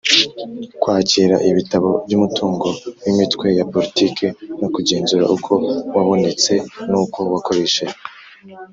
kwakira 0.81 1.35
ibitabo 1.49 1.89
by’umutungo 2.05 2.67
w’imitwe 3.03 3.47
ya 3.57 3.65
politiki 3.71 4.25
no 4.59 4.67
kugenzura 4.73 5.25
uko 5.35 5.51
wabonetse 5.95 6.53
n’uko 6.89 7.19
wakoreshejwe 7.33 7.99